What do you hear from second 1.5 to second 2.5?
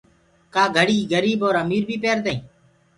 امير بي پيردآئين